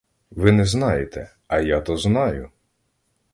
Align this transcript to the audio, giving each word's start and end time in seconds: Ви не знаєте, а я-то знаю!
Ви 0.31 0.51
не 0.51 0.65
знаєте, 0.65 1.29
а 1.47 1.59
я-то 1.59 1.97
знаю! 1.97 2.51